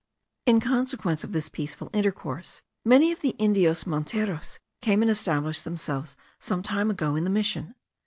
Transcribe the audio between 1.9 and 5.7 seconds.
intercourse, many of the Indios monteros came and established